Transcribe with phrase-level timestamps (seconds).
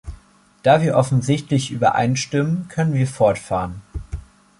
[0.63, 3.83] Da wir offensichtlich übereinstimmen, können wir fortfahren.